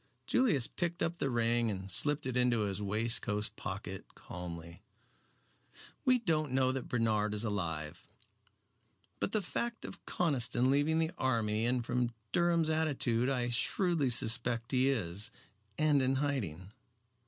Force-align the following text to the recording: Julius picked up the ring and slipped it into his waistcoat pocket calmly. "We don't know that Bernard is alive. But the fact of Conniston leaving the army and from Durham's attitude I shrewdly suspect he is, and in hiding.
Julius 0.25 0.65
picked 0.65 1.03
up 1.03 1.17
the 1.17 1.29
ring 1.29 1.69
and 1.69 1.87
slipped 1.91 2.25
it 2.25 2.35
into 2.35 2.61
his 2.61 2.81
waistcoat 2.81 3.51
pocket 3.55 4.15
calmly. 4.15 4.81
"We 6.05 6.17
don't 6.17 6.53
know 6.53 6.71
that 6.71 6.89
Bernard 6.89 7.35
is 7.35 7.43
alive. 7.43 8.07
But 9.19 9.31
the 9.31 9.43
fact 9.43 9.85
of 9.85 10.03
Conniston 10.07 10.71
leaving 10.71 10.97
the 10.97 11.11
army 11.19 11.67
and 11.67 11.85
from 11.85 12.15
Durham's 12.31 12.71
attitude 12.71 13.29
I 13.29 13.49
shrewdly 13.49 14.09
suspect 14.09 14.71
he 14.71 14.89
is, 14.89 15.29
and 15.77 16.01
in 16.01 16.15
hiding. 16.15 16.71